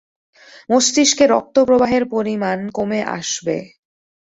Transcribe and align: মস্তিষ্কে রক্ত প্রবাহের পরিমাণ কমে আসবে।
মস্তিষ্কে 0.69 1.25
রক্ত 1.27 1.55
প্রবাহের 1.67 2.03
পরিমাণ 2.13 2.57
কমে 2.77 2.99
আসবে। 3.17 3.57